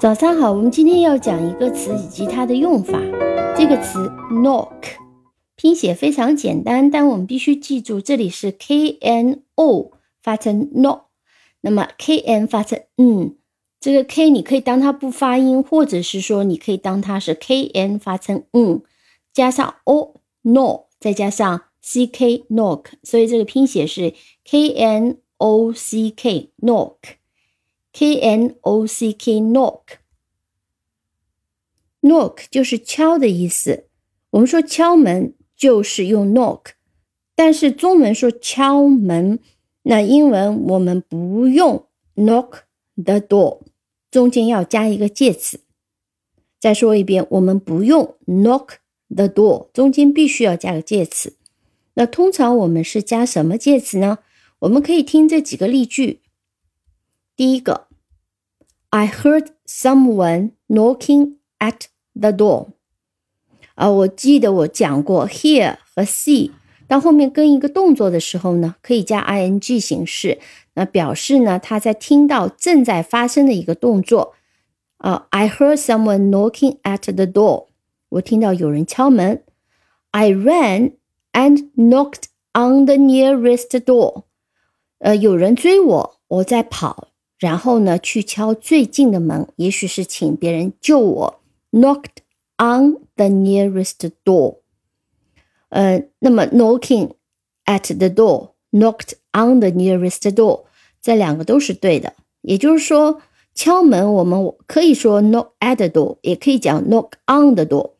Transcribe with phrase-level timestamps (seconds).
[0.00, 2.98] 早上好，我们今天要讲一个词以及它的用法。
[3.54, 3.98] 这个词
[4.32, 4.70] knock
[5.56, 9.92] 拼写非常简单，但我们必须记住，这里是 k n o
[10.22, 11.02] 发成 no，
[11.60, 13.36] 那么 k n 发成嗯，
[13.78, 18.80] 这个 k 你可以当它不发音，或者是说你可以当它是 k n 发成嗯，
[19.34, 24.14] 加上 o no，再加上 c k knock，所以这个拼写是
[24.46, 27.19] k n o c k knock。
[27.92, 29.96] K N O C K knock，knock
[32.50, 33.86] 就是敲的意思。
[34.30, 36.66] 我们说敲门就是用 knock，
[37.34, 39.40] 但是中文说敲门，
[39.82, 42.60] 那英文我们不用 knock
[42.94, 43.62] the door，
[44.10, 45.60] 中间要加一个介词。
[46.60, 48.74] 再说一遍，我们不用 knock
[49.08, 51.34] the door，中间必须要加个介词。
[51.94, 54.18] 那通常我们是加什么介词呢？
[54.60, 56.19] 我们可以听这几个例句。
[57.39, 57.87] 第一个，
[58.89, 62.67] I heard someone knocking at the door。
[63.75, 66.51] 啊，我记得我讲过，hear 和 see
[66.87, 70.39] 当后面跟一个动作的时候呢，可以加 ing 形式，
[70.75, 74.35] 那表示呢他在听到正在发生的一个动作。
[74.97, 77.67] 啊，I heard someone knocking at the door。
[78.09, 79.43] 我听到有人敲门。
[80.11, 80.93] I ran
[81.33, 84.23] and knocked on the nearest door。
[84.99, 87.08] 呃，有人追我，我在跑。
[87.40, 91.40] 然后呢，去敲最近的门，也许是请别人救我。
[91.72, 92.22] Knocked
[92.58, 94.58] on the nearest door。
[95.70, 97.12] 呃，那么 knocking
[97.64, 100.64] at the door，knocked on the nearest door，
[101.00, 102.12] 这两个都是对的。
[102.42, 103.22] 也就是说，
[103.54, 107.92] 敲门我们可以说 knock at the door，也可以讲 knock on the door。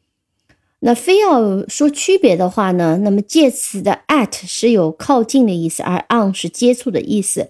[0.81, 7.49] 那非要说区别的话呢，那么介词的 at 是有靠近的意思，而 on 是接触的意思。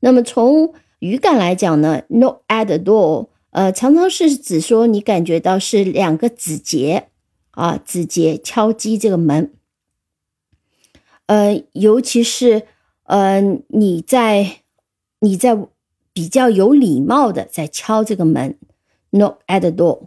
[0.00, 7.08] 那么从语感来讲呢，knock at the door，呃，常常是指说你感觉到是两个指节
[7.50, 9.52] 啊，指节敲击这个门，
[11.26, 12.62] 呃，尤其是
[13.04, 14.60] 呃你在
[15.20, 15.58] 你在
[16.12, 18.58] 比较有礼貌的在敲这个门
[19.10, 20.02] ，knock at the door，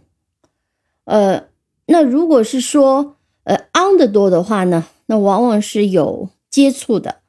[1.04, 1.48] 呃，
[1.86, 7.23] 那如果是说呃 on the door 的话呢，那往往是有接触的。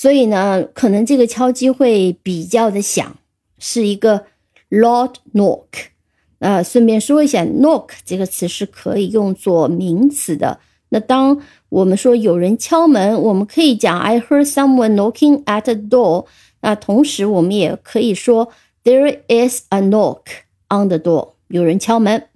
[0.00, 3.14] 所以呢，可能这个敲击会比较的响，
[3.58, 4.26] 是一个
[4.70, 5.66] loud knock。
[6.38, 10.60] 呃，顺便说一下，knock 这个词是可以用作名词的。
[10.90, 16.26] 那当我们说有人敲门，我们可以讲 I heard someone knocking at the door。
[16.60, 18.52] 那同时我们也可以说
[18.84, 20.20] There is a knock
[20.68, 21.32] on the door。
[21.48, 22.28] 有人敲门。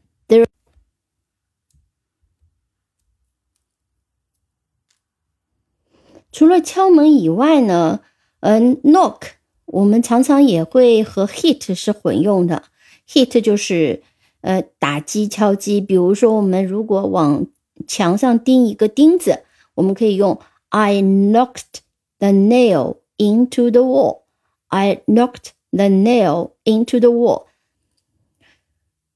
[6.32, 8.00] 除了敲门以外呢，
[8.41, 9.19] 嗯，knock
[9.66, 12.65] 我们常常也会和 hit 是混用的。
[13.06, 14.03] hit 就是
[14.41, 15.81] 呃打击、敲击。
[15.81, 17.47] 比如说，我们如果往
[17.87, 19.41] 墙上钉一个钉子，
[19.75, 20.41] 我们可以用
[20.71, 21.81] I knocked
[22.19, 24.22] the nail into the wall。
[24.69, 27.44] I knocked the nail into the wall。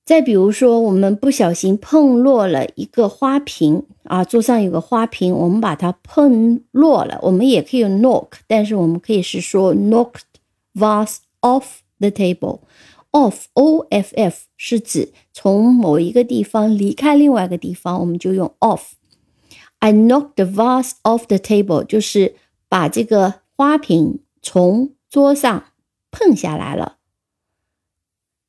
[0.04, 10.22] 再比如说，我们不小心碰落了一个花瓶啊，桌上有个花瓶，我们把它碰落了，我们也可以用 knock，但是我们可以是说 knocked
[10.74, 12.60] vase off the table。
[13.12, 18.92] off o f f 是指从某一个地方离开另外一个地方，我们就用 off。
[19.78, 22.34] I knocked the vase off the table，就是
[22.68, 25.64] 把这个花瓶从桌上
[26.10, 26.95] 碰下来了。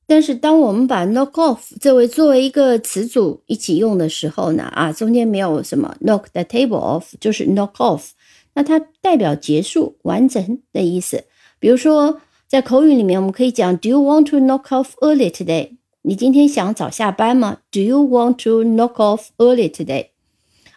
[0.09, 8.11] 但是，当我们把 knock off 这为作为一个词组一起用的时候呢，啊，中间没有什么 knock the table off，就是 knock off，
[8.53, 11.25] 那它代表结束、完整的意思。
[11.59, 15.71] 比如说，在口语里面，我们可以讲 Do you want to knock off early today？
[16.03, 20.11] 你今天想早下班吗？Do you want to knock off early today？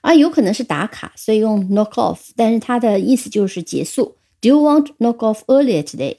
[0.01, 4.17] 啊，有可能是打卡，所以用 knock off，但是它的意思就是结束。
[4.41, 6.17] Do you want knock off early today？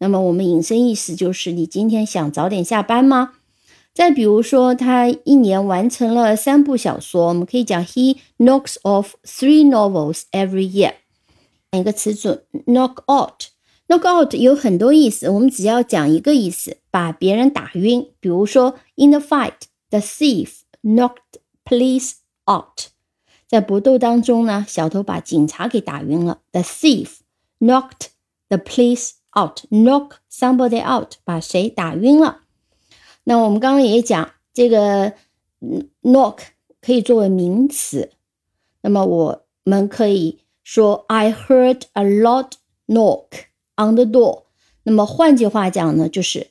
[0.00, 3.32] 那么我们引申意思就是，你今天想早点下班吗？
[3.92, 10.92] 再比如说，他一年完成了三部小说，我们可以讲 He knocks off three novels every year。
[11.72, 18.06] 一个词组 knock out，knock out 有很多意思，我们只要讲一个意思，把别人打晕。
[18.20, 22.12] 比如说，In the fight，the thief knocked police
[22.48, 22.92] out。
[23.48, 26.38] 在搏斗当中呢，小偷把警察给打晕了。
[26.52, 27.16] The thief
[27.58, 28.10] knocked
[28.48, 29.17] the police。
[29.35, 32.41] out knock somebody out，把谁打晕了？
[33.23, 35.13] 那我们刚刚也讲，这个
[36.01, 36.37] knock
[36.81, 38.11] 可以作为名词。
[38.81, 42.51] 那么我们可以说 I heard a loud
[42.87, 43.27] knock
[43.75, 44.43] on the door。
[44.83, 46.47] 那么换句话讲呢，就是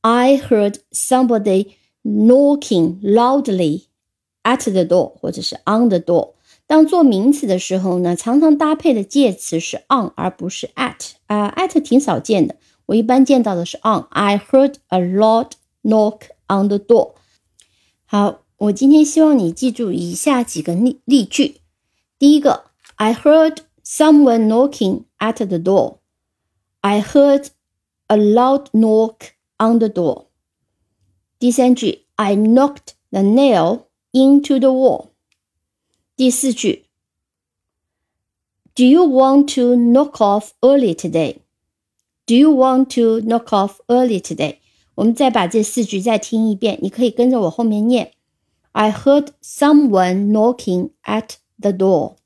[0.00, 1.72] I heard somebody
[2.02, 3.84] knocking loudly
[4.42, 6.32] at the door，或者是 on the door。
[6.68, 15.52] 当做名词的时候呢，常常搭配的介词是 on 而不是 at 啊、uh,，at 挺少见的，我一般见到的是 on。I heard a loud
[15.82, 17.14] knock on the door。
[18.06, 21.60] 好，我今天希望你记住以下几个例例句。
[22.18, 22.64] 第一个，
[22.96, 27.48] I heard someone knocking at the door。I heard
[28.06, 29.16] a loud knock
[29.58, 30.26] on the door。
[31.38, 35.08] 第三句，I knocked the nail into the wall。
[36.18, 36.86] 第四句，
[38.74, 41.38] Do you want to knock off early today?
[42.26, 44.58] Do you want to knock off early today?
[44.94, 48.12] 我们再把这四句再听一遍，你可以跟着我后面念。
[48.72, 52.16] I heard someone knocking at the door.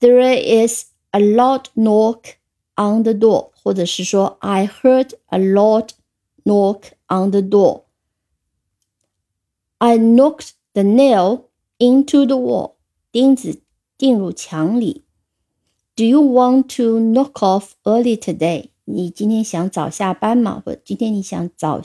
[0.00, 2.36] There is a loud knock
[2.76, 5.90] on the door，或者是说 I heard a loud
[6.44, 7.84] knock on the door.
[9.78, 11.44] I knocked the nail
[11.78, 12.74] into the wall.
[13.11, 13.61] 钉子
[13.97, 15.03] 钉入墙里。
[15.95, 18.69] Do you want to knock off early today？
[18.85, 20.63] 你今天想早下班吗？
[20.65, 21.81] 或今天你想早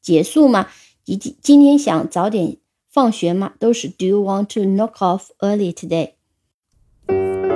[0.00, 0.68] 结束吗？
[1.04, 2.56] 你今今天想早点
[2.90, 3.52] 放学吗？
[3.58, 6.12] 都是 Do you want to knock off early today？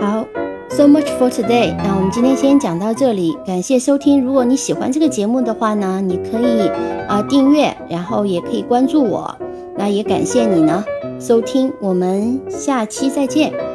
[0.00, 0.26] 好
[0.68, 1.74] ，so much for today。
[1.76, 4.22] 那我们今天先讲到这里，感谢收听。
[4.22, 6.68] 如果你喜欢这个节目的话呢，你可以
[7.08, 9.36] 啊订阅，然后也可以关注我。
[9.78, 10.84] 那也感谢你呢。
[11.24, 13.71] 收听，我们下期再见。